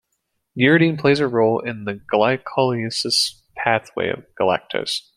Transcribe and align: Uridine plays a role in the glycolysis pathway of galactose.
Uridine 0.57 0.99
plays 0.99 1.19
a 1.19 1.27
role 1.27 1.59
in 1.59 1.85
the 1.85 1.93
glycolysis 1.93 3.35
pathway 3.55 4.09
of 4.09 4.25
galactose. 4.33 5.01